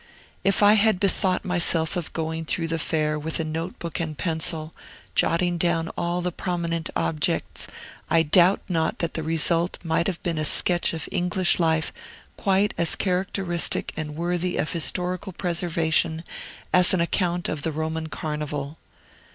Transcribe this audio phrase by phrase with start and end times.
[0.43, 4.17] If I had bethought myself of going through the fair with a note book and
[4.17, 4.73] pencil,
[5.13, 7.67] jotting down all the prominent objects,
[8.09, 11.93] I doubt not that the result might have been a sketch of English life
[12.35, 16.23] quite as characteristic and worthy of historical preservation
[16.73, 18.79] as an account of the Roman Carnival.